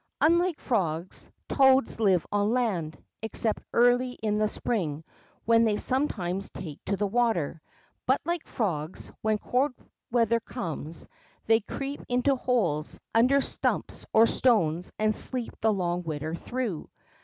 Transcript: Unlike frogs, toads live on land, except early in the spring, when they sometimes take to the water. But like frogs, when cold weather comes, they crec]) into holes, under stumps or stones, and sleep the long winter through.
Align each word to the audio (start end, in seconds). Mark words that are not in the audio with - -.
Unlike 0.19 0.59
frogs, 0.59 1.29
toads 1.47 1.99
live 1.99 2.25
on 2.31 2.49
land, 2.49 2.97
except 3.21 3.61
early 3.71 4.13
in 4.13 4.39
the 4.39 4.47
spring, 4.47 5.03
when 5.45 5.63
they 5.63 5.77
sometimes 5.77 6.49
take 6.49 6.83
to 6.85 6.97
the 6.97 7.05
water. 7.05 7.61
But 8.07 8.19
like 8.25 8.47
frogs, 8.47 9.11
when 9.21 9.37
cold 9.37 9.73
weather 10.09 10.39
comes, 10.39 11.07
they 11.45 11.59
crec]) 11.59 11.99
into 12.09 12.35
holes, 12.35 12.99
under 13.13 13.41
stumps 13.41 14.07
or 14.11 14.25
stones, 14.25 14.91
and 14.97 15.15
sleep 15.15 15.53
the 15.61 15.71
long 15.71 16.01
winter 16.01 16.33
through. 16.33 16.89